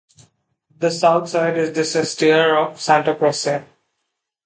The 0.79 0.89
south 0.89 1.29
side 1.29 1.57
is 1.59 1.73
the 1.73 1.81
sestiere 1.81 2.57
of 2.57 2.81
Santa 2.81 3.13
Croce. 3.15 3.63